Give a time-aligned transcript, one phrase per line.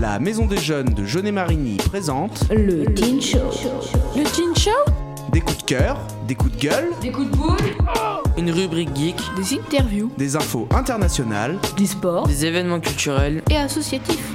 [0.00, 3.38] La Maison des Jeunes de Jeunet-Marigny présente Le Teen Show.
[4.16, 4.70] Le Teen Show
[5.32, 5.96] des coups de cœur,
[6.28, 7.56] des coups de gueule, Des coups de boule
[8.36, 13.40] Une rubrique geek, Des interviews des infos internationales, Du sport des événements culturels.
[13.50, 14.28] et associatifs.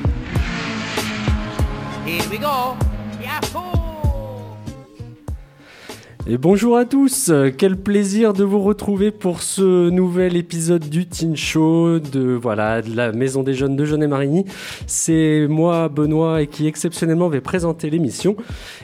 [6.30, 11.38] Et bonjour à tous, quel plaisir de vous retrouver pour ce nouvel épisode du Teen
[11.38, 14.44] Show de voilà la Maison des Jeunes de Jeunet Marigny.
[14.88, 18.36] C'est moi Benoît et qui exceptionnellement vais présenter l'émission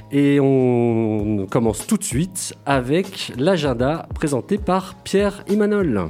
[0.10, 6.08] et on commence tout de suite avec l'agenda présenté par Pierre Imanol.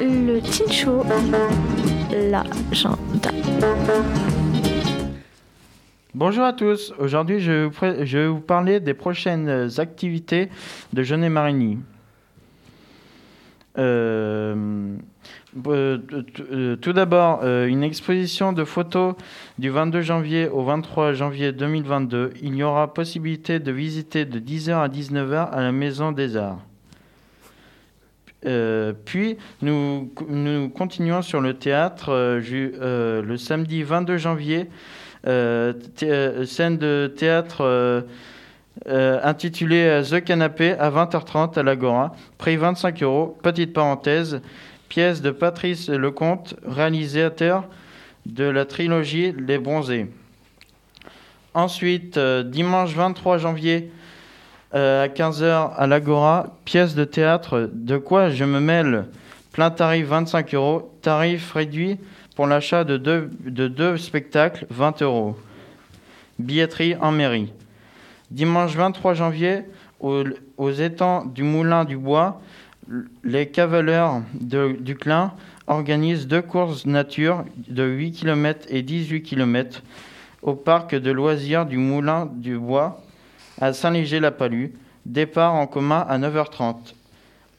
[0.00, 1.02] Le Teen Show.
[2.12, 3.32] L'agenda.
[6.16, 6.94] Bonjour à tous.
[6.98, 7.68] Aujourd'hui, je,
[8.16, 10.48] vais vous parler des prochaines activités
[10.94, 11.76] de Jeunet Marigny.
[13.76, 14.96] Euh,
[15.66, 15.98] euh,
[16.40, 19.14] euh, tout d'abord, une exposition de photos
[19.58, 22.32] du 22 janvier au 23 janvier 2022.
[22.40, 26.64] Il y aura possibilité de visiter de 10h à 19h à la Maison des Arts.
[29.04, 30.10] Puis, nous,
[30.74, 34.70] continuons sur le théâtre le samedi 22 janvier.
[35.26, 35.72] Euh,
[36.02, 37.62] euh, scène de théâtre
[38.86, 42.14] euh, intitulée The Canapé à 20h30 à l'Agora.
[42.38, 43.38] Prix 25 euros.
[43.42, 44.40] Petite parenthèse.
[44.88, 47.64] Pièce de Patrice Lecomte, réalisateur
[48.24, 50.06] de la trilogie Les Bronzés.
[51.54, 53.90] Ensuite, dimanche 23 janvier
[54.72, 59.06] à 15h à l'Agora, pièce de théâtre De quoi je me mêle?
[59.50, 61.98] Plein tarif 25 euros, tarif réduit
[62.36, 65.36] pour l'achat de deux, de deux spectacles 20 euros.
[66.38, 67.52] Billetterie en mairie.
[68.30, 69.62] Dimanche 23 janvier,
[70.00, 70.22] au-
[70.58, 72.40] aux étangs du Moulin du Bois,
[73.24, 75.32] les cavaliers de- du Clin
[75.66, 79.82] organisent deux courses nature de 8 km et 18 km
[80.42, 83.02] au parc de loisirs du Moulin du Bois
[83.60, 84.66] à Saint-Léger-la-Palue.
[85.06, 86.94] Départ en commun à 9h30.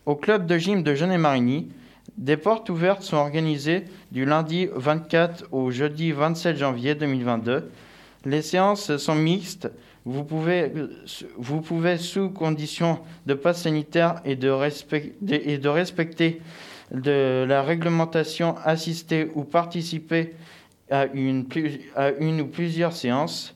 [0.06, 1.68] Au club de gym de Jeunet-Marigny,
[2.18, 7.70] des portes ouvertes sont organisées du lundi 24 au jeudi 27 janvier 2022.
[8.26, 9.70] Les séances sont mixtes.
[10.04, 10.72] Vous pouvez,
[11.38, 16.42] vous pouvez sous condition de passe sanitaire et de, respecter
[16.92, 20.34] de la réglementation, assister ou participer
[20.90, 21.46] à une,
[22.42, 23.54] ou plusieurs séances.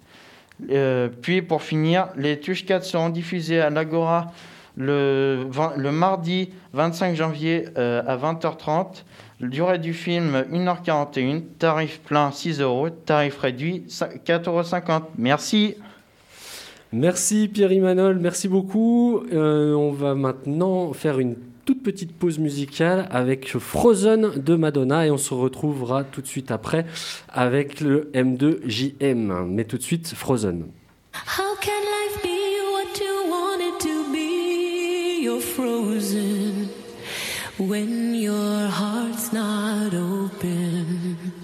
[0.69, 4.31] Euh, puis pour finir, les 4 seront diffusées à l'Agora
[4.81, 9.03] le, mardi 25 janvier euh, à 20h30.
[9.39, 15.05] Durée du film 1h41, tarif plein 6 euros, tarif réduit 4,50 euros.
[15.17, 15.75] Merci.
[16.93, 19.23] Merci Pierre Imanol, merci beaucoup.
[19.31, 25.11] Euh, on va maintenant faire une toute petite pause musicale avec Frozen de Madonna et
[25.11, 26.85] on se retrouvera tout de suite après
[27.29, 29.45] avec le M2JM.
[29.47, 30.65] Mais tout de suite Frozen.
[31.13, 32.40] How can life be
[35.21, 36.67] You're frozen
[37.59, 41.40] when your heart's not open.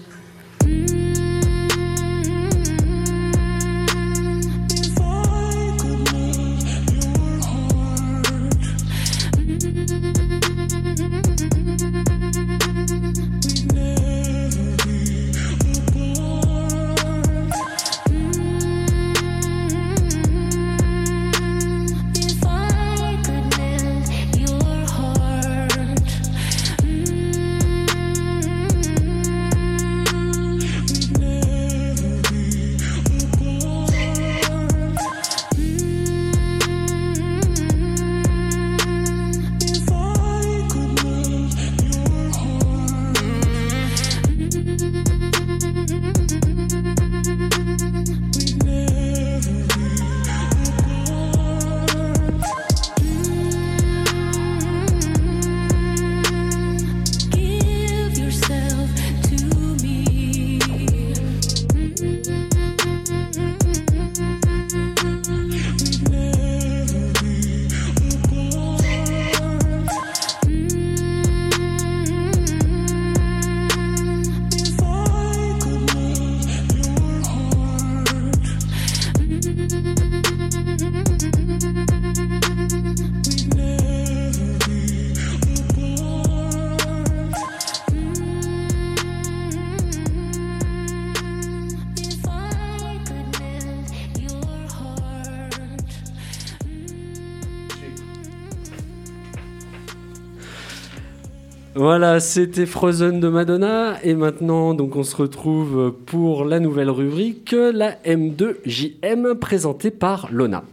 [101.90, 103.96] Voilà, c'était Frozen de Madonna.
[104.02, 110.64] Et maintenant, donc, on se retrouve pour la nouvelle rubrique, la M2JM, présentée par Lona.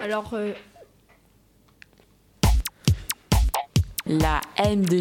[0.00, 0.52] Alors, euh,
[4.06, 4.96] La M de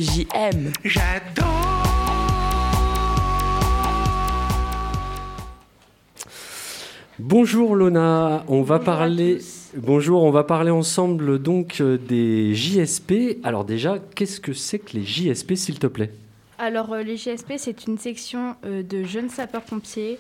[7.20, 9.40] Bonjour Lona, on va Bonjour parler.
[9.76, 13.40] Bonjour, on va parler ensemble donc euh, des JSP.
[13.44, 16.12] Alors déjà, qu'est-ce que c'est que les JSP, s'il te plaît?
[16.60, 20.20] Alors euh, les GSP, c'est une section euh, de jeunes sapeurs-pompiers.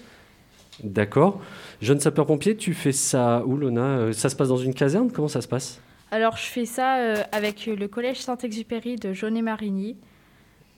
[0.83, 1.39] D'accord.
[1.83, 4.11] Jeune sapeur-pompier, tu fais ça où Lona?
[4.11, 5.11] Ça se passe dans une caserne?
[5.11, 5.79] Comment ça se passe?
[6.09, 6.93] Alors, je fais ça
[7.31, 9.97] avec le collège Saint-Exupéry de Jaunet-Marigny.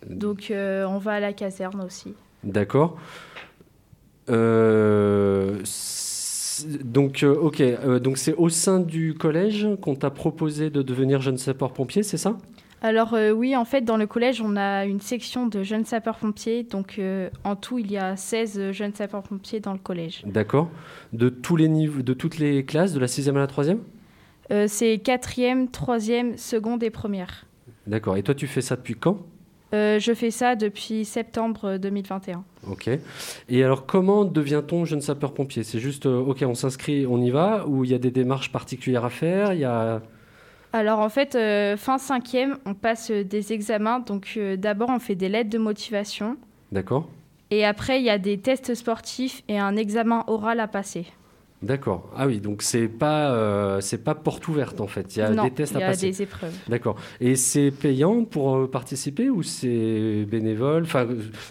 [0.10, 2.14] Donc, on va à la caserne aussi.
[2.44, 2.98] D'accord.
[4.30, 5.60] Euh,
[6.68, 7.62] donc, euh, ok.
[7.62, 12.18] euh, donc, c'est au sein du collège qu'on t'a proposé de devenir jeune sapeur-pompier, c'est
[12.18, 12.38] ça?
[12.82, 16.64] Alors, euh, oui, en fait, dans le collège, on a une section de jeunes sapeurs-pompiers.
[16.64, 17.02] Donc,
[17.44, 20.24] en tout, il y a 16 jeunes sapeurs-pompiers dans le collège.
[20.26, 20.70] D'accord.
[21.12, 23.80] De tous les niveaux, de toutes les classes, de la sixième à la troisième?
[24.52, 27.46] Euh, c'est quatrième, troisième, seconde et première.
[27.86, 28.18] D'accord.
[28.18, 29.20] Et toi, tu fais ça depuis quand?
[29.74, 32.44] Euh, je fais ça depuis septembre 2021.
[32.70, 32.90] Ok.
[33.50, 35.64] Et alors, comment devient-on jeune sapeur-pompier?
[35.64, 38.52] C'est juste, euh, ok, on s'inscrit, on y va, ou il y a des démarches
[38.52, 39.54] particulières à faire?
[39.54, 40.02] Il y a...
[40.72, 44.00] Alors en fait, euh, fin cinquième, on passe euh, des examens.
[44.00, 46.38] Donc euh, d'abord, on fait des lettres de motivation.
[46.72, 47.10] D'accord.
[47.52, 51.08] Et après, il y a des tests sportifs et un examen oral à passer.
[51.62, 52.10] D'accord.
[52.16, 55.14] Ah oui, donc c'est pas, euh, c'est pas porte ouverte en fait.
[55.16, 56.10] Il y a non, des tests il y à a passer.
[56.12, 56.54] des épreuves.
[56.70, 56.96] D'accord.
[57.20, 60.84] Et c'est payant pour euh, participer ou c'est bénévole?
[60.84, 61.06] Enfin,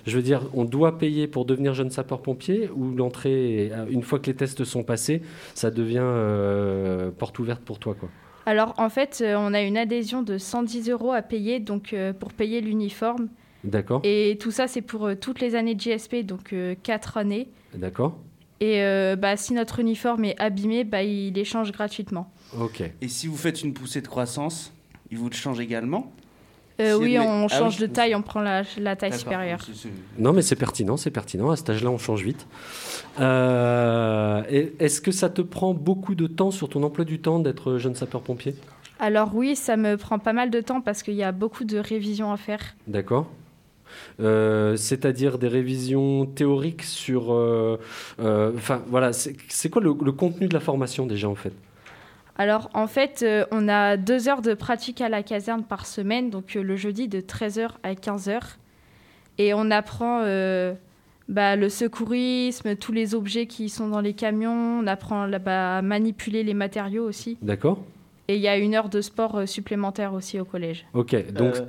[0.07, 4.19] je veux dire, on doit payer pour devenir jeune sapeur-pompier ou l'entrée, euh, une fois
[4.19, 5.21] que les tests sont passés,
[5.55, 8.09] ça devient euh, porte ouverte pour toi, quoi?
[8.47, 12.33] Alors en fait, on a une adhésion de 110 euros à payer donc euh, pour
[12.33, 13.29] payer l'uniforme.
[13.63, 14.01] D'accord.
[14.05, 17.49] Et tout ça, c'est pour toutes les années de GSP, donc 4 années.
[17.75, 18.17] D'accord.
[18.61, 22.31] Et euh, bah, si notre uniforme est abîmé, bah, il échange gratuitement.
[22.59, 22.83] Ok.
[23.01, 24.73] Et si vous faites une poussée de croissance,
[25.11, 26.13] il vous le change également?
[26.81, 29.13] Euh, Si oui, elle on Ah change oui, de taille, on prend la, la taille
[29.19, 29.59] supérieure.
[30.19, 31.51] Non, mais c'est pertinent, c'est pertinent.
[31.51, 32.47] À cet âge-là, on change vite.
[33.21, 34.43] Euh,
[34.79, 37.95] Est-ce que ça te prend beaucoup de temps sur ton emploi du temps d'être jeune
[37.95, 38.55] sapeur-pompier?
[39.01, 41.79] Alors oui, ça me prend pas mal de temps parce qu'il y a beaucoup de
[41.79, 42.61] révisions à faire.
[42.87, 43.29] D'accord.
[44.21, 47.33] Euh, C'est-à-dire des révisions théoriques sur.
[47.33, 47.79] euh,
[48.21, 51.53] euh, Enfin, voilà, c'est c'est quoi le, le contenu de la formation déjà en fait?
[52.37, 56.31] Alors en fait, euh, on a deux heures de pratique à la caserne par semaine,
[56.31, 58.41] donc euh, le jeudi de 13h à 15h.
[59.39, 60.75] Et on apprend euh,
[61.29, 65.79] bah, le secourisme, tous les objets qui sont dans les camions, on apprend là, bah,
[65.79, 67.39] à manipuler les matériaux aussi.
[67.43, 67.79] D'accord
[68.29, 70.87] Et il y a une heure de sport euh, supplémentaire aussi au collège.
[70.95, 71.57] Ok, donc.
[71.57, 71.67] Euh,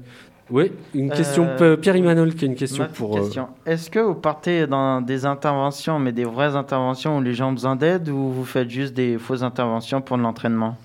[0.52, 1.46] oui, une question.
[1.62, 3.18] euh, Pierre Imanol qui a une question pour.
[3.18, 3.30] euh.
[3.66, 7.54] Est-ce que vous partez dans des interventions, mais des vraies interventions où les gens ont
[7.54, 10.76] besoin d'aide, ou vous faites juste des fausses interventions pour de l'entraînement?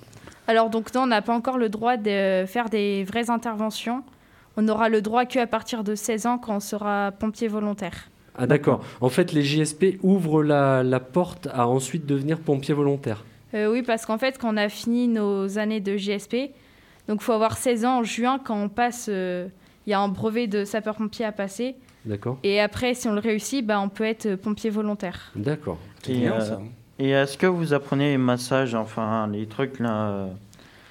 [0.47, 4.03] Alors donc non, on n'a pas encore le droit de faire des vraies interventions.
[4.57, 8.09] On aura le droit qu'à partir de 16 ans quand on sera pompier volontaire.
[8.37, 8.85] Ah, d'accord.
[9.01, 13.25] En fait, les JSP ouvrent la, la porte à ensuite devenir pompier volontaire.
[13.55, 16.51] Euh, oui, parce qu'en fait, quand on a fini nos années de GSP,
[17.09, 19.07] donc faut avoir 16 ans en juin quand on passe.
[19.09, 19.47] euh,
[19.87, 21.77] Il y a un brevet de sapeur-pompier à passer.
[22.05, 25.33] D'accord Et après, si on le réussit, bah, on peut être euh, pompier volontaire.
[25.37, 25.79] D'accord.
[26.03, 26.61] C'est Et, bien euh, ça.
[26.99, 30.27] Et est-ce que vous apprenez les massages, enfin les trucs là euh,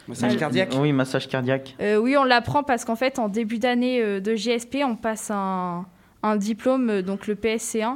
[0.07, 1.75] Massage cardiaque Oui, massage cardiaque.
[1.79, 5.85] Euh, oui, on l'apprend parce qu'en fait, en début d'année de GSP, on passe un,
[6.23, 7.95] un diplôme, donc le PSC1,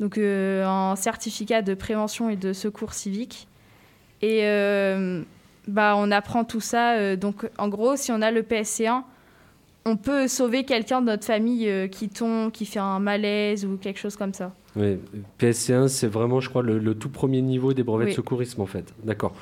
[0.00, 3.46] donc euh, un certificat de prévention et de secours civique.
[4.20, 5.22] Et euh,
[5.66, 6.94] bah, on apprend tout ça.
[6.96, 9.02] euh, donc, en gros, si on a le PSC1,
[9.84, 13.76] on peut sauver quelqu'un de notre famille euh, qui tombe, qui fait un malaise ou
[13.76, 14.54] quelque chose comme ça.
[14.76, 14.98] Oui,
[15.40, 18.10] PSC1, c'est vraiment, je crois, le, le tout premier niveau des brevets Oui.
[18.12, 18.94] de secourisme, en fait.
[19.04, 19.32] D'accord.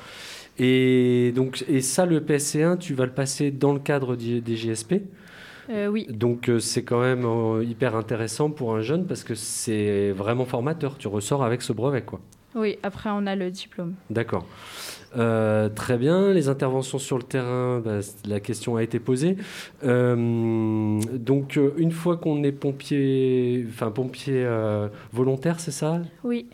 [0.57, 4.55] Et, donc, et ça, le PSC1, tu vas le passer dans le cadre des, des
[4.55, 4.95] JSP.
[5.69, 9.35] Euh, oui, Donc, euh, c'est quand même euh, hyper intéressant pour un jeune parce que
[9.35, 10.97] c'est vraiment formateur.
[10.97, 12.19] Tu ressors avec ce brevet, quoi.
[12.55, 12.77] Oui.
[12.83, 13.93] Après, on a le diplôme.
[14.09, 14.45] D'accord.
[15.17, 16.33] Euh, très bien.
[16.33, 19.37] Les interventions sur le terrain, bah, la question a été posée.
[19.83, 26.01] Euh, donc, euh, une fois qu'on est pompier, enfin pompier euh, volontaire, c'est ça?
[26.23, 26.47] Oui.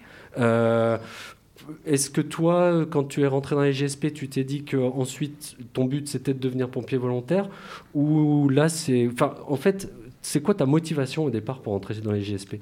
[1.87, 5.57] Est-ce que toi, quand tu es rentré dans les GSP, tu t'es dit que ensuite
[5.73, 7.49] ton but c'était de devenir pompier volontaire?
[7.95, 12.11] Ou là c'est, enfin, en fait, c'est quoi ta motivation au départ pour entrer dans
[12.11, 12.57] les GSP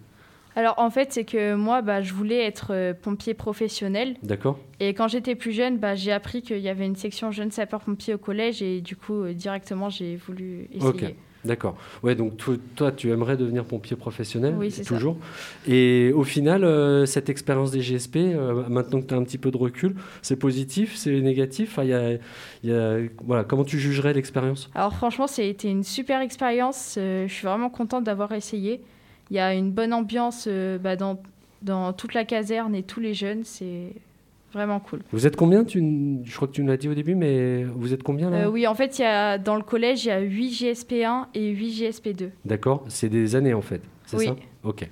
[0.55, 4.15] Alors, en fait, c'est que moi, bah, je voulais être euh, pompier professionnel.
[4.24, 7.51] D'accord Et quand j'étais plus jeune, bah, j'ai appris qu'il y avait une section jeunes
[7.51, 10.88] sapeurs-pompiers au collège et du coup, euh, directement, j'ai voulu essayer.
[10.89, 11.15] Ok.
[11.45, 11.75] D'accord.
[12.03, 14.93] Ouais, donc to- toi, tu aimerais devenir pompier professionnel Oui, c'est ça.
[14.95, 15.17] toujours.
[15.67, 18.15] Et au final, euh, cette expérience des GSP,
[18.69, 21.72] maintenant que tu as un petit peu de recul, c'est positif, c'est négatif?
[21.74, 22.13] Enfin, y a-
[22.63, 24.69] il y a- voilà, Comment tu jugerais l'expérience?
[24.74, 26.93] Alors franchement, ça été une super expérience.
[26.98, 28.79] je suis vraiment contente d'avoir essayé.
[29.32, 31.22] Il y a une bonne ambiance euh, bah, dans,
[31.62, 33.44] dans toute la caserne et tous les jeunes.
[33.44, 33.94] C'est
[34.53, 35.00] vraiment cool.
[35.12, 35.63] Vous êtes combien?
[35.63, 35.80] Tu,
[36.24, 38.46] Je crois que tu nous l'as dit au début, mais vous êtes combien là?
[38.46, 41.25] Euh, oui, en fait, il y a, dans le collège, il y a 8 GSP1
[41.34, 42.30] et 8 GSP2.
[42.46, 44.25] D'accord C'est des années en fait, c'est Oui.
[44.25, 44.36] ça?
[44.63, 44.88] Ok.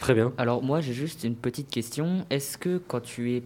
[0.00, 0.32] Très bien.
[0.36, 2.26] Alors moi j'ai juste une petite question.
[2.28, 3.42] Est-ce que quand tu es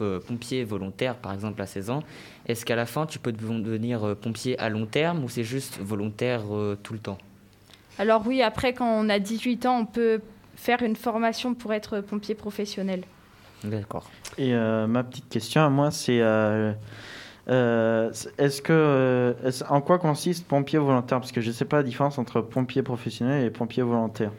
[0.00, 2.04] euh, pompier volontaire par exemple à 16 ans,
[2.46, 5.80] est-ce qu'à la fin tu peux devenir euh, pompier à long terme ou c'est juste
[5.80, 7.18] volontaire euh, tout le temps?
[7.98, 10.20] Alors oui, après, quand on a 18 ans, on peut
[10.54, 13.02] faire une formation pour être pompier professionnel.
[13.64, 14.10] D'accord.
[14.38, 16.72] Et euh, ma petite question à moi, c'est euh,
[17.48, 19.34] euh, est-ce que
[19.68, 21.20] en quoi consiste pompier volontaire?
[21.20, 24.30] Parce que je ne sais pas la différence entre pompier professionnel et pompier volontaire.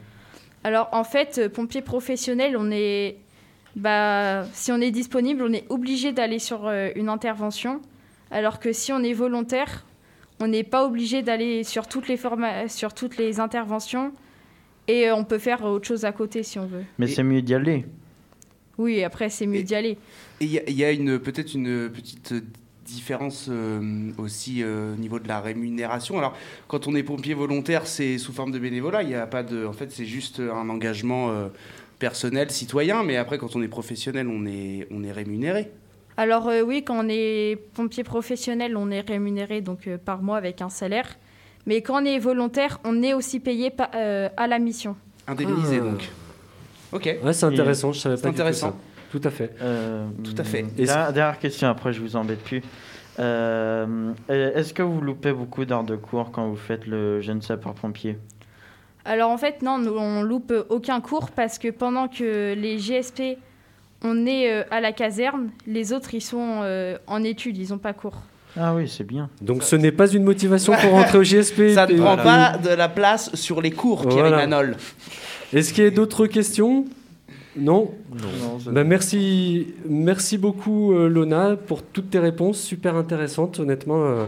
[0.64, 3.16] Alors en fait, pompier professionnel, on est,
[3.76, 7.80] bah, si on est disponible, on est obligé d'aller sur euh, une intervention,
[8.30, 9.86] alors que si on est volontaire,
[10.40, 12.18] on n'est pas obligé d'aller sur toutes les
[12.68, 14.12] sur toutes les interventions,
[14.86, 16.84] et euh, on peut faire autre chose à côté si on veut.
[16.98, 17.84] Mais Et- c'est mieux d'y aller.
[18.78, 19.98] Oui, après c'est mieux Et- d'y aller.
[20.40, 22.32] Et il y a, il y a une peut-être une petite
[22.86, 26.16] différence euh, aussi euh, au niveau de la rémunération.
[26.16, 26.34] Alors,
[26.68, 29.02] quand on est pompier volontaire, c'est sous forme de bénévolat.
[29.02, 31.48] Il y a pas de, en fait, c'est juste un engagement euh,
[31.98, 33.02] personnel, citoyen.
[33.02, 35.70] Mais après, quand on est professionnel, on est, on est rémunéré.
[36.18, 40.36] Alors euh, oui, quand on est pompier professionnel, on est rémunéré donc euh, par mois
[40.36, 41.06] avec un salaire.
[41.64, 44.96] Mais quand on est volontaire, on est aussi payé pa- euh, à la mission.
[45.28, 45.84] Indemnisé, Ah.
[45.84, 46.08] donc.
[46.92, 47.16] Ok.
[47.22, 48.70] Ouais, c'est intéressant, je savais C'est pas du tout intéressant.
[48.70, 48.76] ça.
[49.12, 49.54] Tout à fait.
[49.62, 50.60] Euh, Tout à fait.
[50.76, 52.62] Est-ce- Dernière, dernière question, après je vous embête plus.
[53.20, 58.18] Euh, Est-ce que vous loupez beaucoup d'heures de cours quand vous faites le jeune sapeur-pompier?
[59.04, 63.38] Alors en fait, non, nous, on loupe aucun cours parce que pendant que les GSP,
[64.02, 67.78] on est euh, à la caserne, les autres, ils sont euh, en études, ils n'ont
[67.78, 68.16] pas cours.
[68.56, 69.28] Ah oui, c'est bien.
[69.40, 71.74] Donc ce n'est pas une motivation pour rentrer au GSP.
[71.74, 74.36] Ça ne prend pas de la place sur les cours, Pierre Voilà.
[74.38, 74.76] Manol.
[75.52, 76.86] Est-ce qu'il y a d'autres questions?
[77.58, 84.04] Non Non, Bah, merci, merci beaucoup euh, Lona pour toutes tes réponses, super intéressantes honnêtement.
[84.04, 84.24] euh,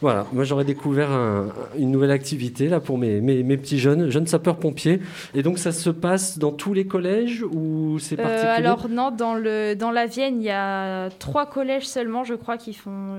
[0.00, 4.10] voilà, moi j'aurais découvert un- une nouvelle activité là pour mes, mes, mes petits jeunes,
[4.10, 5.00] jeunes sapeurs-pompiers.
[5.34, 8.52] Et donc ça se passe dans tous les collèges ou c'est Euh, particulier?
[8.68, 12.56] alors non, dans, le, dans la Vienne, il y a trois collèges seulement, je crois,
[12.58, 13.16] qui font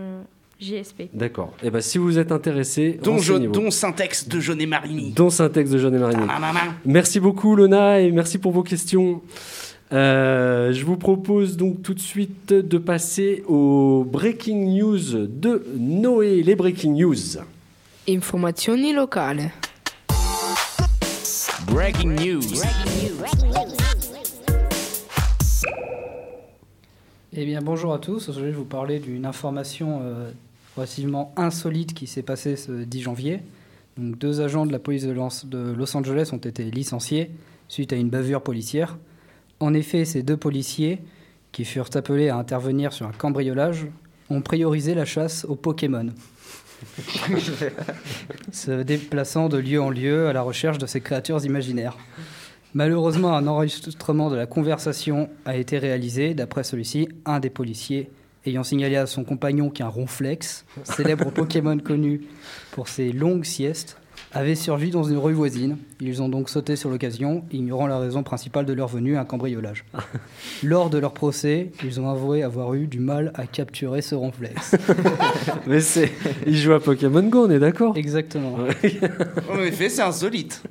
[0.60, 1.10] GSP.
[1.13, 1.54] D'accord.
[1.63, 5.12] Et ben si vous êtes intéressé, Dont, je, dont Syntex de Jeunet Marini.
[5.12, 6.25] Dont Syntex de Jeanne et Marigny.
[6.28, 6.75] Nanana.
[6.86, 9.22] Merci beaucoup Lona et merci pour vos questions.
[9.92, 16.44] Euh, je vous propose donc tout de suite de passer au breaking news de Noé,
[16.44, 17.16] les breaking news.
[18.08, 19.46] Informazioni locali.
[21.72, 22.42] Breaking news.
[27.32, 28.30] Eh bien, bonjour à tous.
[28.30, 30.32] Aujourd'hui, je vais vous parler d'une information euh,
[30.79, 33.41] relativement insolite qui s'est passée ce 10 janvier.
[33.98, 37.31] Donc, deux agents de la police de Los Angeles ont été licenciés
[37.67, 38.98] suite à une bavure policière.
[39.59, 41.00] En effet, ces deux policiers,
[41.51, 43.88] qui furent appelés à intervenir sur un cambriolage,
[44.29, 46.07] ont priorisé la chasse aux Pokémon.
[48.53, 51.98] se déplaçant de lieu en lieu à la recherche de ces créatures imaginaires.
[52.74, 56.36] Malheureusement, un enregistrement de la conversation a été réalisé.
[56.36, 58.09] D'après celui-ci, un des policiers
[58.46, 62.22] ayant signalé à son compagnon qu'un ronflex, célèbre Pokémon connu
[62.72, 63.98] pour ses longues siestes,
[64.31, 65.77] avait surgi dans une rue voisine.
[66.01, 69.86] Ils ont donc sauté sur l'occasion, ignorant la raison principale de leur venue, un cambriolage.
[70.63, 74.75] Lors de leur procès, ils ont avoué avoir eu du mal à capturer ce ronflex.
[75.67, 76.12] Mais c'est,
[76.46, 78.58] il joue à Pokémon Go, on est d'accord Exactement.
[79.51, 80.62] En effet, c'est insolite.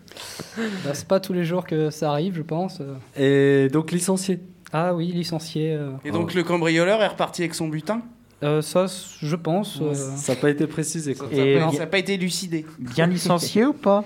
[0.84, 2.80] Bah, c'est pas tous les jours que ça arrive, je pense.
[3.16, 4.40] Et donc licencié.
[4.72, 5.72] Ah oui, licencié.
[5.74, 8.02] euh, Et donc le cambrioleur est reparti avec son butin?
[8.42, 8.86] Euh, ça,
[9.20, 9.80] je pense.
[9.80, 11.28] euh, Ça n'a pas été précisé quoi.
[11.30, 12.64] Ça Et n'a bien- pas été élucidé.
[12.78, 14.04] bien licencié ou pas?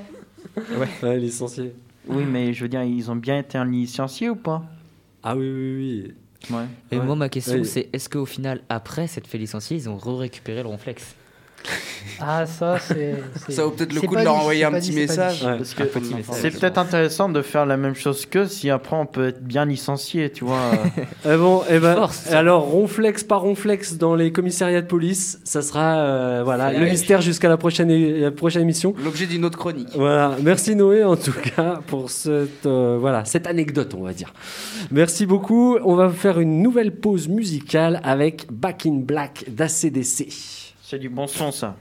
[1.02, 1.75] Ouais, licencié.
[2.07, 4.62] Oui, mais je veux dire, ils ont bien été licenciés ou pas?
[5.23, 5.76] Ah oui, oui,
[6.50, 6.54] oui.
[6.57, 6.64] Ouais.
[6.90, 7.04] Et Ouais.
[7.07, 7.64] moi ma question Ouais.
[7.64, 11.14] c'est est-ce qu'au final après s'être fait licencier ils ont re-récupéré le ronflex?
[12.25, 13.14] Ah, ça, c'est.
[13.49, 15.47] Ça vaut peut-être le coup de leur envoyer un petit message.
[15.64, 19.64] C'est peut-être intéressant de faire la même chose que si après on peut être bien
[19.64, 20.71] licencié, tu vois.
[21.26, 21.38] euh.
[21.38, 22.31] Bon, eh ben, Force.
[22.31, 27.21] alors ronflex par ronflex dans les commissariats de police, ça sera euh, voilà le mystère
[27.21, 28.95] jusqu'à la prochaine, é- la prochaine émission.
[29.02, 29.88] L'objet d'une autre chronique.
[29.95, 34.33] Voilà, merci Noé en tout cas pour cette, euh, voilà, cette anecdote, on va dire.
[34.90, 35.76] Merci beaucoup.
[35.85, 40.62] On va faire une nouvelle pause musicale avec Back in Black d'ACDC.
[40.93, 41.75] C'est du bon son ça.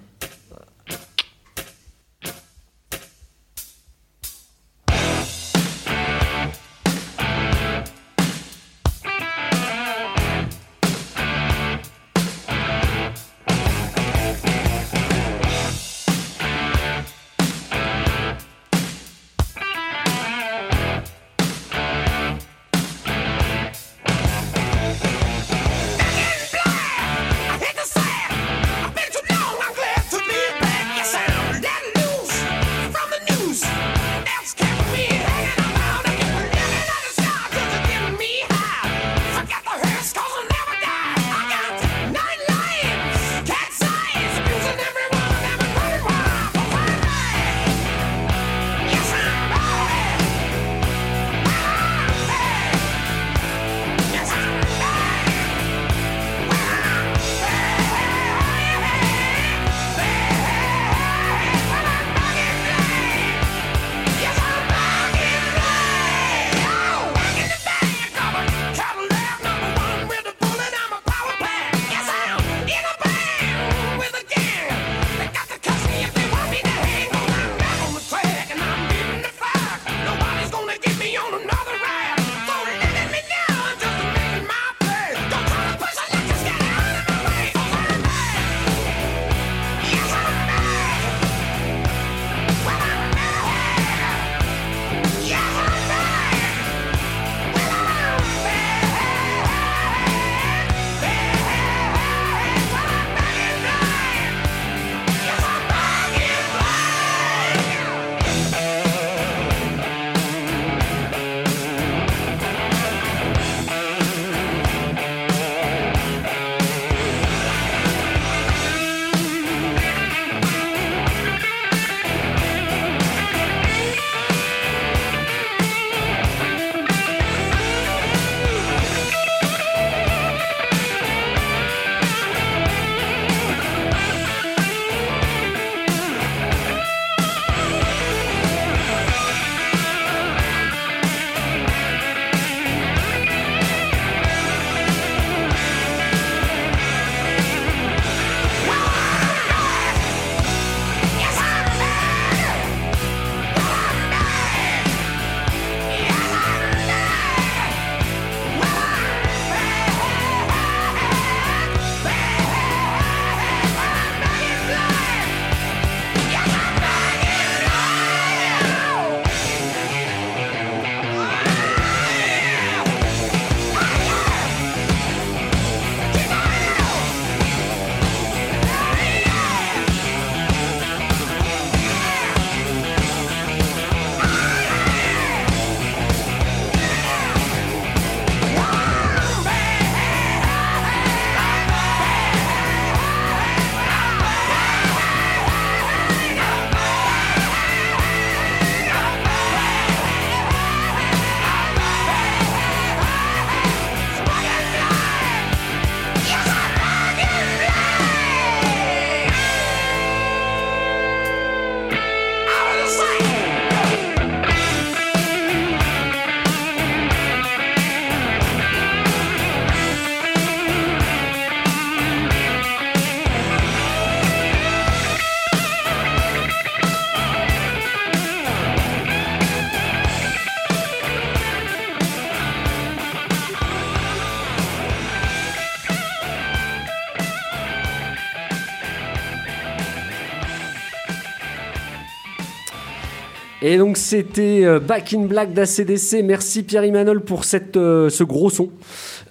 [244.12, 246.22] C'était euh, Back in Black d'ACDC.
[246.22, 247.44] Merci Pierre Imanol pour
[247.78, 248.70] euh, ce gros son.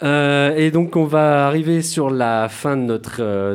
[0.02, 2.98] Euh, et donc on va arriver sur la fin de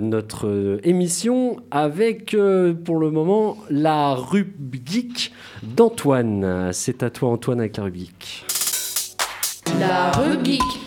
[0.02, 2.38] notre, émission avec
[2.86, 5.34] pour le moment la rubrique
[5.64, 6.70] d'Antoine.
[6.74, 8.46] C'est à toi Antoine avec la rubrique.
[9.80, 10.85] La rubrique.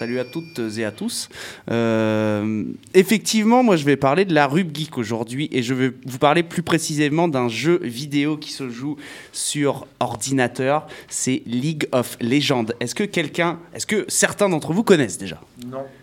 [0.00, 1.28] Salut à toutes et à tous.
[1.70, 6.16] Euh, effectivement, moi je vais parler de la Rub Geek aujourd'hui et je vais vous
[6.16, 8.96] parler plus précisément d'un jeu vidéo qui se joue
[9.30, 10.86] sur ordinateur.
[11.10, 12.64] C'est League of Legends.
[12.80, 15.38] Est-ce que quelqu'un, est-ce que certains d'entre vous connaissent déjà?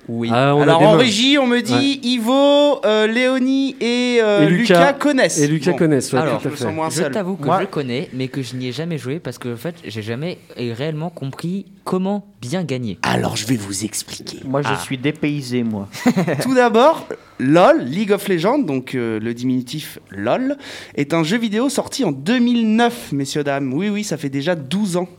[0.07, 0.29] Oui.
[0.31, 4.75] Ah, Alors en régie, on me dit Ivo, euh, Léonie et, euh, Et Lucas.
[4.75, 5.39] Lucas, connaissent.
[5.39, 6.65] Et Lucas Bon, connaissent, ouais, Alors, tout à je fait.
[6.91, 7.11] Je seul.
[7.11, 9.57] t'avoue que Moi- je connais, mais que je n'y ai jamais joué parce que en
[9.57, 12.99] fait, j'ai jamais réellement compris comment bien gagner.
[13.01, 14.39] Alors je vais vous expliquer.
[14.45, 14.77] Moi, je Ah.
[14.77, 15.87] suis dépaysé, moi.
[16.43, 17.07] Tout d'abord,
[17.39, 20.57] LOL, League of Legends, donc euh, le diminutif LOL,
[20.95, 23.73] est un jeu vidéo sorti en 2009, messieurs, dames.
[23.73, 25.09] Oui, oui, ça fait déjà 12 ans.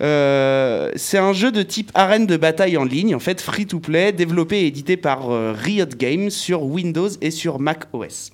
[0.00, 3.80] Euh, c'est un jeu de type arène de bataille en ligne, en fait free to
[3.80, 8.30] play, développé et édité par euh, Riot Games sur Windows et sur Mac OS.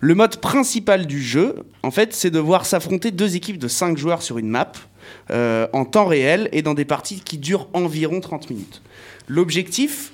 [0.00, 3.98] Le mode principal du jeu, en fait, c'est de voir s'affronter deux équipes de 5
[3.98, 4.72] joueurs sur une map
[5.30, 8.82] euh, en temps réel et dans des parties qui durent environ 30 minutes.
[9.28, 10.12] L'objectif,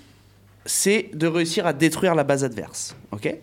[0.65, 2.97] c'est de réussir à détruire la base adverse.
[3.13, 3.35] Ok?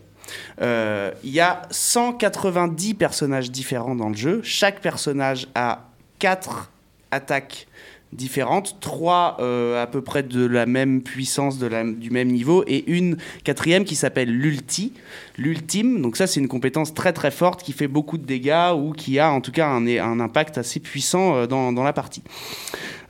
[0.61, 4.41] Euh, Il y a 190 personnages différents dans le jeu.
[4.43, 5.89] Chaque personnage a
[6.19, 6.71] 4
[7.11, 7.67] attaques
[8.15, 12.83] différentes, 3 à peu près de la même puissance, de la- du même niveau, et
[12.91, 14.93] une quatrième qui s'appelle l'ulti,
[15.37, 16.01] l'ultime.
[16.01, 19.19] Donc ça, c'est une compétence très très forte qui fait beaucoup de dégâts ou qui
[19.19, 22.21] a en tout cas un, un impact assez puissant euh, dans, dans la partie.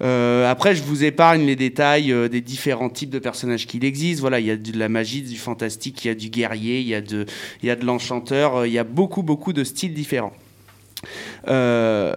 [0.01, 4.19] Euh, après, je vous épargne les détails euh, des différents types de personnages qu'il existe.
[4.21, 6.87] Voilà, il y a de la magie, du fantastique, il y a du guerrier, il
[6.87, 7.25] y a de,
[7.61, 10.33] il y a de l'enchanteur, euh, il y a beaucoup, beaucoup de styles différents.
[11.47, 12.13] Euh,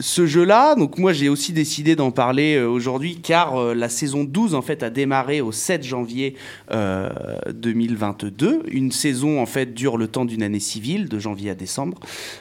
[0.00, 4.24] ce jeu-là, donc moi j'ai aussi décidé d'en parler euh, aujourd'hui car euh, la saison
[4.24, 6.34] 12 en fait a démarré au 7 janvier
[6.72, 7.10] euh,
[7.52, 8.62] 2022.
[8.68, 11.98] Une saison en fait dure le temps d'une année civile, de janvier à décembre.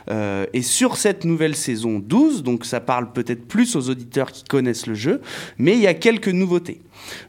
[0.10, 4.44] Euh, et sur cette nouvelle saison 12, donc ça parle peut-être plus aux auditeurs qui
[4.46, 5.22] connaissent le jeu,
[5.58, 6.80] mais il y a quelques nouveautés.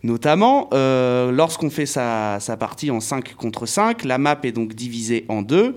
[0.03, 5.25] Notamment, lorsqu'on fait sa, sa partie en 5 contre 5, la map est donc divisée
[5.29, 5.77] en deux.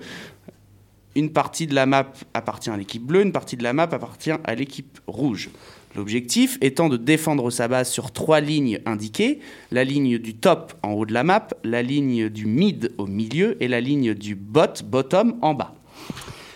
[1.16, 4.32] Une partie de la map appartient à l'équipe bleue, une partie de la map appartient
[4.32, 5.50] à l'équipe rouge.
[5.96, 9.40] L'objectif étant de défendre sa base sur trois lignes indiquées,
[9.72, 13.62] la ligne du top en haut de la map, la ligne du mid au milieu
[13.62, 15.76] et la ligne du bot, bottom, en bas.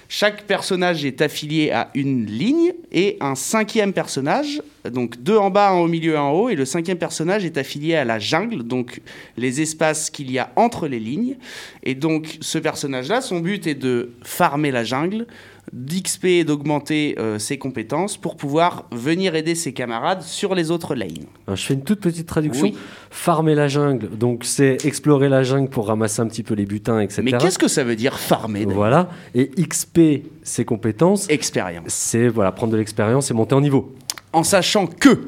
[0.10, 5.70] Chaque personnage est affilié à une ligne et un cinquième personnage, donc deux en bas,
[5.72, 8.64] un au milieu, un en haut, et le cinquième personnage est affilié à la jungle,
[8.64, 9.02] donc
[9.36, 11.36] les espaces qu'il y a entre les lignes.
[11.84, 15.28] Et donc ce personnage-là, son but est de farmer la jungle,
[15.74, 20.96] d'XP et d'augmenter euh, ses compétences pour pouvoir venir aider ses camarades sur les autres
[20.96, 21.26] lanes.
[21.46, 22.68] Alors, je fais une toute petite traduction.
[22.68, 22.78] Oui.
[23.10, 27.00] Farmer la jungle, donc c'est explorer la jungle pour ramasser un petit peu les butins,
[27.00, 27.22] etc.
[27.24, 29.10] Mais qu'est-ce que ça veut dire farmer Voilà.
[29.36, 31.86] Et XP, ses compétences, Expérience.
[31.88, 33.96] c'est voilà, prendre de l'expérience et monter en niveau.
[34.34, 35.28] en sachant que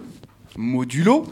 [0.57, 1.25] modulo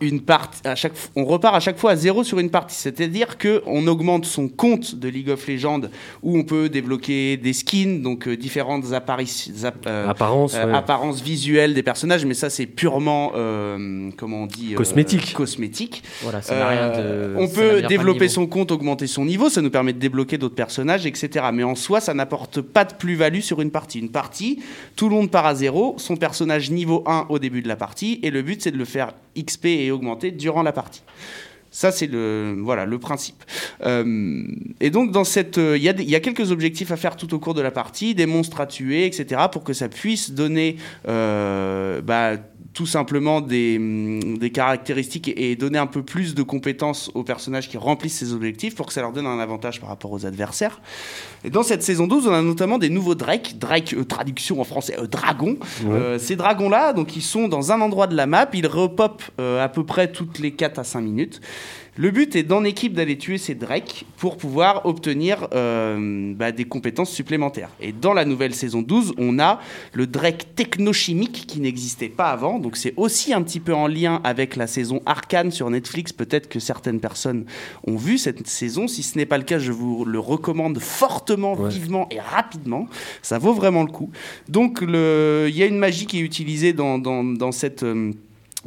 [0.00, 3.38] une partie à chaque on repart à chaque fois à zéro sur une partie c'est-à-dire
[3.38, 5.82] que on augmente son compte de League of Legends
[6.22, 9.54] où on peut débloquer des skins donc euh, différentes apparitions
[9.86, 10.60] Apparence, ouais.
[10.60, 15.34] apparences visuelles des personnages mais ça c'est purement euh, comment on dit euh, Cosmétique.
[15.34, 16.94] cosmétique Voilà, ça n'a rien de.
[16.98, 20.54] euh, on peut développer son compte, augmenter son niveau, ça nous permet de débloquer d'autres
[20.54, 21.46] personnages, etc.
[21.52, 23.98] Mais en soi, ça n'apporte pas de plus-value sur une partie.
[23.98, 24.62] Une partie,
[24.96, 28.20] tout le monde part à zéro, son personnage niveau 1 au début de la partie,
[28.22, 31.02] et le but c'est de le faire XP et augmenter durant la partie.
[31.76, 33.44] Ça, c'est le, voilà, le principe.
[33.84, 34.44] Euh,
[34.80, 37.38] et donc, dans cette, euh, il y, y a quelques objectifs à faire tout au
[37.38, 42.00] cours de la partie, des monstres à tuer, etc., pour que ça puisse donner euh,
[42.00, 42.36] bah,
[42.76, 47.24] tout simplement des, hum, des caractéristiques et, et donner un peu plus de compétences aux
[47.24, 50.26] personnages qui remplissent ces objectifs pour que ça leur donne un avantage par rapport aux
[50.26, 50.82] adversaires.
[51.42, 54.64] Et dans cette saison 12, on a notamment des nouveaux Drake, Drake, euh, traduction en
[54.64, 55.56] français, euh, dragon.
[55.86, 59.64] Euh, ces dragons-là, donc ils sont dans un endroit de la map, ils repopent euh,
[59.64, 61.40] à peu près toutes les 4 à 5 minutes.
[61.98, 66.66] Le but est dans équipe d'aller tuer ces Drake pour pouvoir obtenir euh, bah, des
[66.66, 67.70] compétences supplémentaires.
[67.80, 69.60] Et dans la nouvelle saison 12, on a
[69.94, 72.58] le Drake technochimique qui n'existait pas avant.
[72.58, 76.12] Donc c'est aussi un petit peu en lien avec la saison Arcane sur Netflix.
[76.12, 77.46] Peut-être que certaines personnes
[77.86, 78.88] ont vu cette saison.
[78.88, 81.70] Si ce n'est pas le cas, je vous le recommande fortement, Ouais.
[81.70, 82.88] vivement et rapidement.
[83.22, 84.10] Ça vaut vraiment le coup.
[84.50, 87.82] Donc le- il y a une magie qui est utilisée dans, dans- dans cette...
[87.84, 88.12] euh,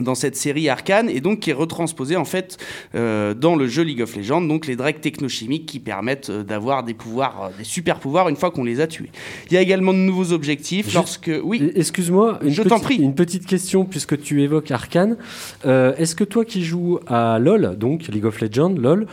[0.01, 2.57] dans cette série Arcane et donc qui est retransposé en fait
[2.95, 6.83] euh, dans le jeu League of Legends, donc les drakes technochimiques qui permettent euh, d'avoir
[6.83, 9.09] des pouvoirs, euh, des super pouvoirs une fois qu'on les a tués.
[9.49, 11.71] Il y a également de nouveaux objectifs Juste- lorsque oui.
[11.75, 12.95] Excuse-moi, Je petite- t'en prie.
[12.97, 15.17] une petite question puisque tu évoques Arkane.
[15.65, 19.07] Euh, Est-ce que toi qui joues à LoL, donc League of Legends, LoL,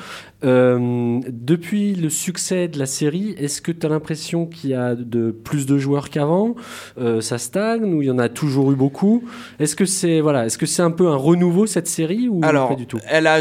[0.44, 4.94] euh, depuis le succès de la série, est-ce que tu as l'impression qu'il y a
[4.94, 6.54] de plus de joueurs qu'avant?
[6.98, 9.24] Euh, Ça stagne ou il y en a toujours eu beaucoup?
[9.58, 12.68] Est-ce que c'est voilà, est-ce que c'est un peu un renouveau cette série ou Alors,
[12.68, 12.98] pas du tout?
[13.08, 13.40] elle a,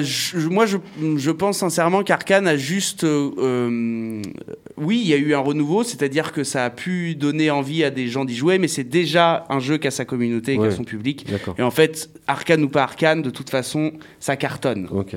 [0.50, 0.78] moi, je,
[1.18, 4.22] je pense sincèrement qu'Arkane a juste, euh,
[4.78, 7.90] oui, il y a eu un renouveau, c'est-à-dire que ça a pu donner envie à
[7.92, 10.66] des gens d'y jouer, mais c'est déjà un jeu qui a sa communauté, et qui
[10.66, 11.26] a son public.
[11.58, 14.88] Et en fait, Arcane ou pas Arcane, de toute façon, ça cartonne.
[14.92, 15.16] Ok.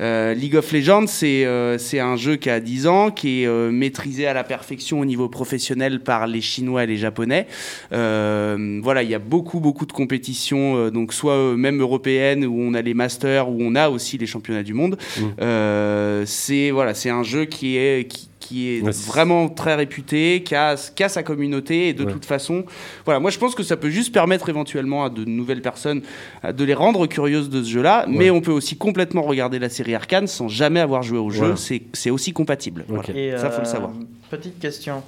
[0.00, 3.46] Euh, League of Legends, c'est euh, c'est un jeu qui a 10 ans, qui est
[3.46, 7.46] euh, maîtrisé à la perfection au niveau professionnel par les Chinois et les Japonais.
[7.92, 12.60] Euh, voilà, il y a beaucoup, beaucoup de compétitions, euh, donc soit même européennes, où
[12.60, 14.96] on a les masters, où on a aussi les championnats du monde.
[15.18, 15.22] Mm.
[15.40, 20.42] Euh, c'est voilà, c'est un jeu qui est, qui, qui est Ouais, vraiment très réputé,
[20.44, 22.10] qui a, qui a sa communauté, et de Ouais.
[22.12, 22.64] toute façon,
[23.04, 26.02] voilà, moi je pense que ça peut juste permettre éventuellement à de nouvelles personnes
[26.44, 28.14] de les rendre curieuses de ce jeu-là, Ouais.
[28.16, 31.54] mais on peut aussi complètement regarder la série Arcane sans jamais avoir joué au jeu,
[31.56, 32.84] c'est aussi compatible.
[32.88, 32.96] Ok.
[33.06, 33.18] Voilà.
[33.20, 33.90] Et, Ça, faut le euh, savoir.
[34.30, 35.02] Petite question.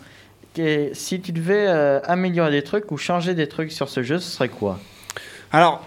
[0.55, 4.18] Que- si tu devais euh, améliorer des trucs ou changer des trucs sur ce jeu,
[4.18, 4.78] ce serait quoi?
[5.50, 5.85] Alors,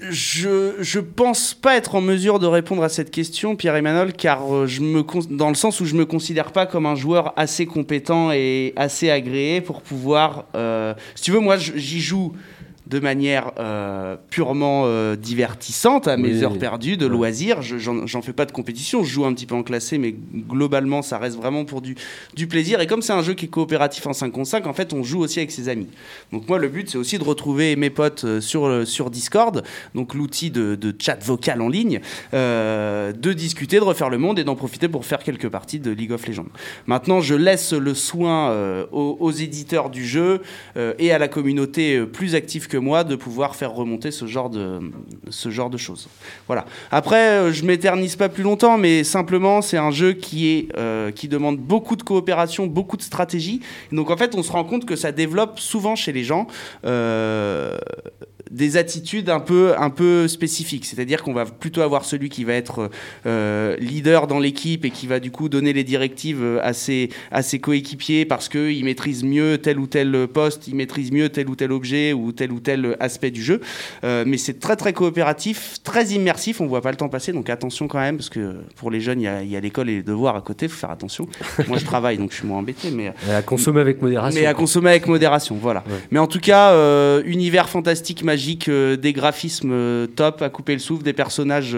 [0.00, 4.66] je, je pense pas être en mesure de répondre à cette question, Pierre-Emmanuel, car euh,
[4.66, 5.02] je me
[5.34, 9.10] dans le sens où je me considère pas comme un joueur assez compétent et assez
[9.10, 10.44] agréé pour pouvoir.
[10.54, 12.34] euh, si tu veux, moi, j'y joue
[12.86, 16.44] de manière euh, purement euh, divertissante à mes Oui.
[16.44, 17.62] heures perdues de loisirs.
[17.62, 20.14] Je- J'en j'en fais pas de compétition, je joue un petit peu en classé, mais
[20.48, 21.96] globalement, ça reste vraiment pour du,
[22.34, 22.80] du plaisir.
[22.80, 25.02] Et comme c'est un jeu qui est coopératif en 5 contre 5, en fait, on
[25.02, 25.88] joue aussi avec ses amis.
[26.32, 29.62] Donc moi, le but, c'est aussi de retrouver mes potes euh, sur, sur Discord,
[29.94, 32.00] donc l'outil de, de chat vocal en ligne,
[32.34, 35.90] euh, de discuter, de refaire le monde et d'en profiter pour faire quelques parties de
[35.90, 36.46] League of Legends.
[36.86, 38.50] Maintenant, je laisse le soin
[38.92, 40.40] aux, aux éditeurs du jeu
[40.98, 44.80] et à la communauté plus active que moi de pouvoir faire remonter ce genre de,
[45.30, 46.08] ce genre de choses.
[46.46, 46.64] Voilà.
[46.90, 51.10] Après, euh, je m'éternise pas plus longtemps, mais simplement, c'est un jeu qui, est, euh,
[51.10, 53.60] qui demande beaucoup de coopération, beaucoup de stratégie.
[53.92, 56.46] Donc en fait, on se rend compte que ça développe souvent chez les gens
[56.84, 57.76] euh,
[58.50, 60.84] des attitudes un peu, un peu spécifiques.
[60.84, 62.90] C'est-à-dire qu'on va plutôt avoir celui qui va être
[63.26, 67.10] euh, leader dans l'équipe et qui va du coup donner les directives euh, à ses,
[67.30, 71.48] à ses coéquipiers parce qu'il maîtrise mieux tel ou tel poste, il maîtrise mieux tel
[71.48, 73.60] ou tel objet ou tel ou tel aspect du jeu.
[74.04, 77.50] Euh, mais c'est très très coopératif, très immersif, on voit pas le temps passer, donc
[77.50, 79.90] attention quand même, parce que pour les jeunes, il y a, il y a l'école
[79.90, 81.26] et les devoirs à côté, faut faire attention.
[81.68, 83.12] Moi je travaille, donc je suis moins embêté, mais...
[83.28, 84.40] Et à consommer avec modération.
[84.40, 85.82] Mais à consommer avec modération, voilà.
[85.86, 85.96] Ouais.
[86.10, 88.35] Mais en tout cas, euh, univers fantastique, magique,
[88.68, 91.76] euh, des graphismes euh, top, à couper le souffle, des personnages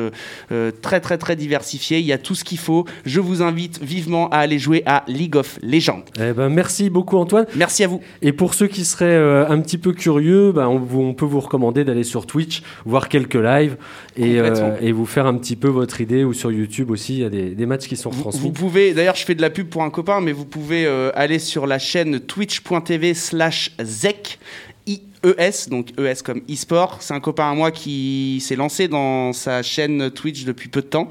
[0.52, 1.98] euh, très très très diversifiés.
[1.98, 2.84] Il y a tout ce qu'il faut.
[3.04, 6.04] Je vous invite vivement à aller jouer à League of Legends.
[6.20, 7.46] Eh ben, merci beaucoup Antoine.
[7.56, 8.00] Merci à vous.
[8.22, 12.04] Et pour ceux qui seraient un petit peu curieux, ben, on, peut vous recommander d'aller
[12.04, 13.76] sur Twitch, voir quelques lives
[14.16, 17.30] et, vous faire un petit peu votre idée ou sur YouTube aussi, il y a
[17.30, 18.40] des, des matchs qui sont transmis.
[18.40, 21.10] vous pouvez, d'ailleurs, je fais de la pub pour un copain, mais vous pouvez euh,
[21.14, 24.38] aller sur la chaîne twitch.tv slash ZEC.
[25.24, 26.98] IES, donc ES comme e-sport.
[27.00, 30.86] C'est un copain à moi qui s'est lancé dans sa chaîne Twitch depuis peu de
[30.86, 31.10] temps,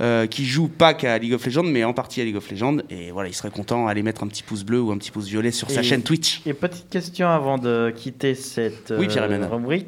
[0.00, 2.78] euh, qui joue pas qu'à League of Legends, mais en partie à League of Legends.
[2.90, 5.26] Et voilà, il serait content d'aller mettre un petit pouce bleu ou un petit pouce
[5.26, 6.42] violet sur sa chaîne Twitch.
[6.46, 9.86] Et petite question avant de quitter cette Oui, euh, rubrique.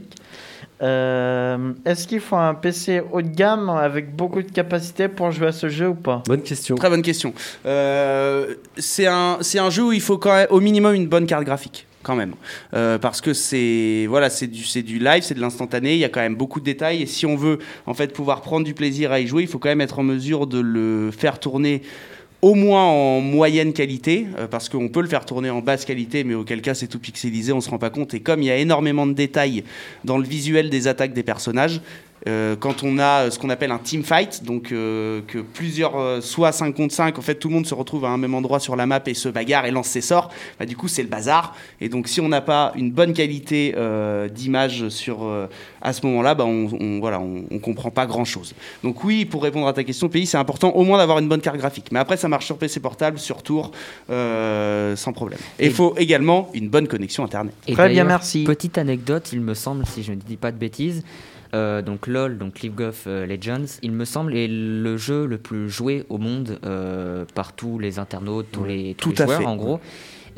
[0.82, 5.48] Euh, Est-ce qu'il faut un PC haut de gamme avec beaucoup de capacité pour jouer
[5.48, 6.22] à ce jeu ou pas?
[6.26, 6.76] Bonne question.
[6.76, 7.34] Très bonne question.
[7.66, 11.26] Euh, c'est un, c'est un jeu où il faut quand même, au minimum une bonne
[11.26, 11.86] carte graphique.
[12.02, 12.34] Quand même,
[12.72, 15.94] Euh, parce que c'est voilà, c'est du, live, c'est de l'instantané.
[15.94, 17.02] Il y a quand même beaucoup de détails.
[17.02, 19.58] Et si on veut en fait pouvoir prendre du plaisir à y jouer, il faut
[19.58, 21.82] quand même être en mesure de le faire tourner
[22.42, 26.24] au moins en moyenne qualité, euh, parce qu'on peut le faire tourner en basse qualité,
[26.24, 28.14] mais auquel cas c'est tout pixelisé, on se rend pas compte.
[28.14, 29.64] Et comme il y a énormément de détails
[30.04, 31.82] dans le visuel des attaques des personnages,
[32.28, 35.96] euh, quand on a euh, ce qu'on appelle un team fight, donc euh, que plusieurs,
[35.98, 38.34] euh, soit 5 contre 5, en fait tout le monde se retrouve à un même
[38.34, 41.02] endroit sur la map et se bagarre et lance ses sorts, bah, du coup c'est
[41.02, 41.54] le bazar.
[41.80, 45.46] Et donc si on n'a pas une bonne qualité euh, d'image sur euh,
[45.80, 48.54] à ce moment-là, bah, on, on- voilà, on, on comprend pas grand-chose.
[48.84, 51.40] Donc oui, pour répondre à ta question, pays, c'est important au moins d'avoir une bonne
[51.40, 51.86] carte graphique.
[51.92, 53.70] Mais après ça marche sur PC portable, sur tour,
[54.10, 55.38] euh, sans problème.
[55.58, 57.54] Et il faut également une bonne connexion internet.
[57.66, 58.44] Et Très bien, merci.
[58.44, 61.02] Petite anecdote, il me semble, si je ne dis pas de bêtises,
[61.54, 65.38] euh, donc LOL, donc League of euh, Legends, il me semble, est le jeu le
[65.38, 69.26] plus joué au monde euh, par tous les internautes, tous les, tous Tout les à
[69.26, 69.46] joueurs fait.
[69.46, 69.80] en gros.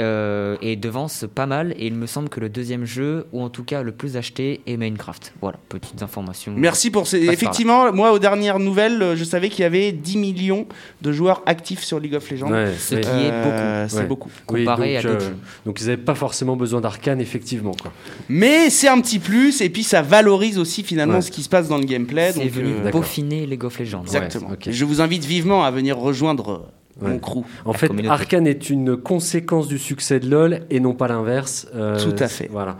[0.00, 1.74] Euh, et devance pas mal.
[1.78, 4.60] Et il me semble que le deuxième jeu, ou en tout cas le plus acheté,
[4.66, 5.34] est Minecraft.
[5.40, 6.52] Voilà, petites informations.
[6.56, 7.18] Merci pour ces.
[7.26, 10.66] Effectivement, moi, aux dernières nouvelles, euh, je savais qu'il y avait 10 millions
[11.02, 12.50] de joueurs actifs sur League of Legends.
[12.50, 13.48] Ouais, Ce qui est beaucoup.
[13.52, 14.04] Euh, C'est Ouais.
[14.06, 14.30] beaucoup.
[14.50, 15.36] Oui, comparé donc, à d'autres euh, jeux.
[15.66, 17.72] donc ils n'avaient pas forcément besoin d'arcane, effectivement.
[17.80, 17.92] Quoi.
[18.28, 21.20] Mais c'est un petit plus, et puis ça valorise aussi finalement Ouais.
[21.20, 22.32] ce qui se passe dans le gameplay.
[22.32, 24.02] C'est donc, venu euh, peaufiner League of Legends.
[24.02, 24.50] Exactement.
[24.66, 26.58] Je vous invite vivement à venir rejoindre euh,
[27.00, 27.10] Ouais.
[27.10, 27.42] mon crew.
[27.64, 28.12] En fait, communauté.
[28.12, 31.66] Arkane est une conséquence du succès de LoL et non pas l'inverse.
[31.74, 32.48] Euh, Tout à fait.
[32.52, 32.76] Voilà.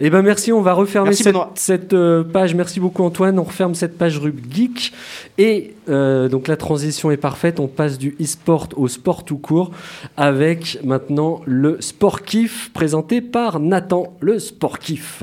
[0.00, 1.52] Et ben merci, on va refermer Merci, cette, Benoît.
[1.54, 2.54] cette, euh, page.
[2.54, 3.38] Merci beaucoup Antoine.
[3.38, 4.92] On referme cette page Rub Geek
[5.38, 7.60] et euh, donc la transition est parfaite.
[7.60, 9.70] On passe du e-sport au sport tout court
[10.16, 15.22] avec maintenant le sport kiff présenté par Nathan, le sport kiff.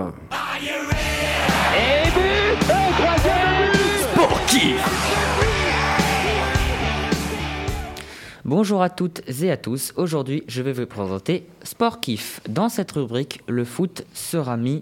[4.14, 4.89] Sport kiff.
[8.50, 9.94] Bonjour à toutes et à tous.
[9.96, 12.42] Aujourd'hui, je vais vous présenter Sport Kiff.
[12.50, 14.82] Dans cette rubrique, le foot sera mis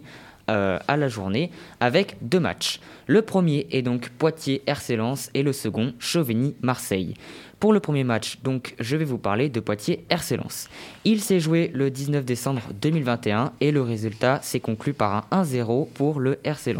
[0.50, 1.52] euh, à la journée
[1.82, 2.80] avec deux matchs.
[3.08, 7.16] Le premier est donc Poitiers-RC Lens et le second Chauvigny-Marseille.
[7.60, 10.70] Pour le premier match, donc, je vais vous parler de Poitiers-RC Lens.
[11.06, 15.88] Il s'est joué le 19 décembre 2021 et le résultat s'est conclu par un 1-0
[15.90, 16.76] pour le RC.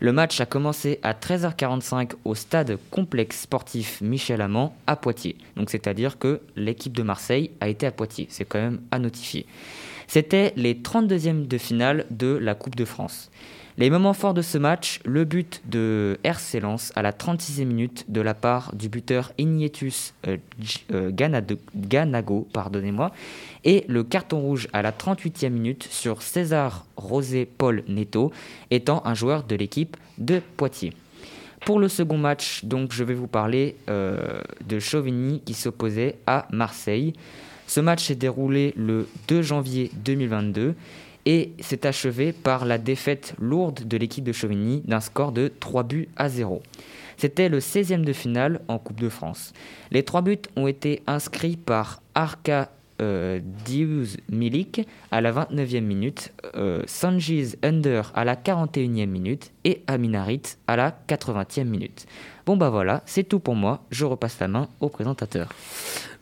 [0.00, 5.36] Le match a commencé à 13h45 au stade complexe sportif Michel Amand à Poitiers.
[5.66, 8.28] C'est-à-dire que l'équipe de Marseille a été à Poitiers.
[8.30, 9.44] C'est quand même à notifier.
[10.06, 13.30] C'était les 32e de finale de la Coupe de France.
[13.78, 16.60] Les moments forts de ce match, le but de RC
[16.96, 20.36] à la 36e minute de la part du buteur Ignetus euh,
[20.92, 23.12] euh, Ganago, pardonnez-moi,
[23.62, 28.32] et le carton rouge à la 38e minute sur César Rosé Paul Neto,
[28.72, 30.92] étant un joueur de l'équipe de Poitiers.
[31.64, 36.48] Pour le second match, donc, je vais vous parler euh, de Chauvigny qui s'opposait à
[36.50, 37.12] Marseille.
[37.68, 40.74] Ce match s'est déroulé le 2 janvier 2022
[41.28, 45.82] et s'est achevé par la défaite lourde de l'équipe de Chauvigny d'un score de 3
[45.82, 46.62] buts à 0.
[47.18, 49.52] C'était le 16e de finale en Coupe de France.
[49.90, 52.70] Les trois buts ont été inscrits par Arka
[53.02, 59.82] euh, Diuz Milik à la 29e minute, euh, Sanjiz Under à la 41e minute et
[59.86, 62.06] Aminarit à la 80e minute.
[62.46, 65.50] Bon bah voilà, c'est tout pour moi, je repasse la main au présentateur.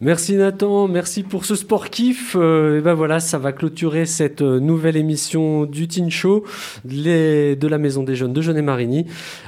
[0.03, 2.37] Merci Nathan, merci pour ce sport kiff.
[2.39, 6.45] Euh, et ben voilà, ça va clôturer cette euh, nouvelle émission du Teen Show
[6.85, 9.07] de la Maison des Jeunes de Jeunet Marigny.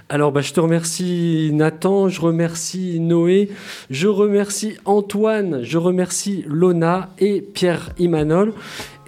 [0.09, 3.51] Alors bah, je te remercie Nathan, je remercie Noé,
[3.91, 8.55] je remercie Antoine, je remercie Lona et Pierre Imanol.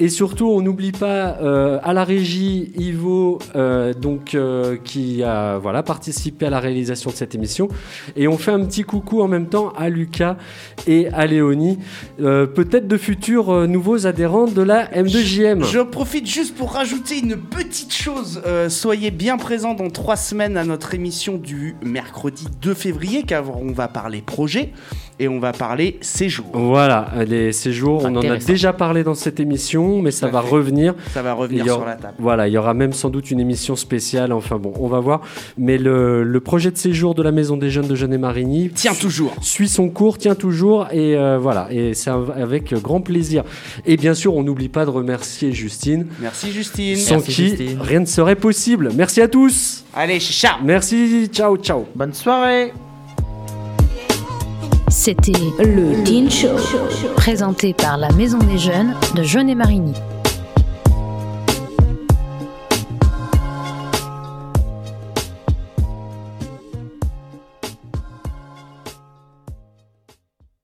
[0.03, 5.59] Et surtout, on n'oublie pas euh, à la régie Ivo, euh, donc euh, qui a
[5.59, 7.69] voilà participé à la réalisation de cette émission.
[8.17, 10.39] Et on fait un petit coucou en même temps à Lucas
[10.87, 11.79] et à Léonie,
[12.19, 15.65] peut-être de futurs nouveaux adhérents de la M2JM.
[15.65, 18.41] Je profite juste pour rajouter une petite chose.
[18.69, 23.73] Soyez bien présents dans trois semaines à notre émission du mercredi 2 février, car on
[23.73, 24.73] va parler projet
[25.21, 26.47] et on va parler séjour.
[26.53, 30.49] Voilà, les séjours, on en a déjà parlé dans cette émission, mais ça va fait.
[30.49, 30.95] revenir.
[31.13, 32.15] Ça va revenir aura- sur la table.
[32.19, 35.21] Voilà, il y aura même sans doute une émission spéciale, enfin bon, on va voir.
[35.59, 38.95] Mais le, le projet de séjour de la Maison des Jeunes de Jeunet Marigny Tiens
[38.95, 39.35] toujours.
[39.43, 43.45] suit son cours, tient toujours, et euh, voilà, et c'est avec grand plaisir.
[43.87, 46.97] Et bien sûr, on n'oublie pas de remercier Justine, Merci Justine.
[46.97, 47.79] sans Merci, qui Justine.
[47.81, 48.91] rien ne serait possible.
[48.97, 49.85] Merci à tous.
[49.95, 50.57] Allez, ciao.
[50.65, 51.85] Merci, ciao, ciao.
[51.95, 52.73] Bonne soirée
[55.03, 56.57] C'était le Teen Show,
[57.17, 59.95] présenté par la Maison des Jeunes de Jeunet-Marigny.